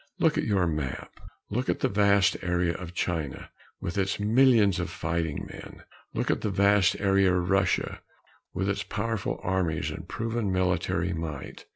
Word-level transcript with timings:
Look 0.17 0.35
at 0.35 0.45
your 0.45 0.65
map. 0.65 1.19
Look 1.51 1.69
at 1.69 1.81
the 1.81 1.87
vast 1.87 2.35
area 2.41 2.73
of 2.73 2.95
China, 2.95 3.51
with 3.79 3.99
its 3.99 4.19
millions 4.19 4.79
of 4.79 4.89
fighting 4.89 5.45
men. 5.53 5.83
Look 6.11 6.31
at 6.31 6.41
the 6.41 6.49
vast 6.49 6.99
area 6.99 7.31
of 7.31 7.51
Russia, 7.51 8.01
with 8.51 8.67
its 8.67 8.81
powerful 8.81 9.39
armies 9.43 9.91
and 9.91 10.07
proven 10.07 10.51
military 10.51 11.13
might. 11.13 11.65